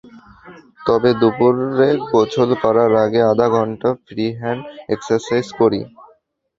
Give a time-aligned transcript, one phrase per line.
[0.81, 4.61] তবে দুপুরে গোসল করার আগে আধা ঘণ্টা ফ্রি হ্যান্ড
[4.93, 5.81] এক্সারসাইজ করি।